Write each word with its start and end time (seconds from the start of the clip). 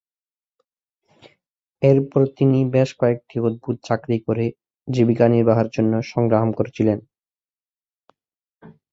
এরপর 1.81 2.21
তিনি 2.37 2.59
বেশ 2.73 2.89
কয়েকটি 2.99 3.35
অদ্ভুত 3.39 3.75
চাকরি 3.83 4.17
করে 4.27 4.45
জীবিকা 4.87 5.25
নির্বাহের 5.27 5.69
জন্য 5.75 5.93
সংগ্রাম 6.11 6.47
করেছিলেন। 6.57 6.99